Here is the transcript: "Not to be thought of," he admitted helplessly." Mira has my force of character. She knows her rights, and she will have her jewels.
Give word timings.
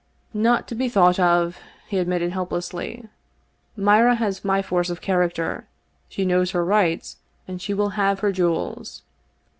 "Not 0.49 0.67
to 0.67 0.73
be 0.73 0.89
thought 0.89 1.19
of," 1.19 1.59
he 1.87 1.99
admitted 1.99 2.31
helplessly." 2.31 3.07
Mira 3.75 4.15
has 4.15 4.43
my 4.43 4.63
force 4.63 4.89
of 4.89 4.99
character. 4.99 5.67
She 6.09 6.25
knows 6.25 6.49
her 6.49 6.65
rights, 6.65 7.17
and 7.47 7.61
she 7.61 7.75
will 7.75 7.89
have 7.89 8.21
her 8.21 8.31
jewels. 8.31 9.03